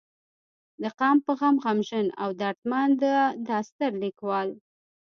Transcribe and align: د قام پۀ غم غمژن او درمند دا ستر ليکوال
د 0.81 0.83
قام 0.99 1.17
پۀ 1.25 1.31
غم 1.39 1.55
غمژن 1.63 2.07
او 2.21 2.29
درمند 2.41 2.99
دا 3.47 3.57
ستر 3.69 3.91
ليکوال 4.01 4.49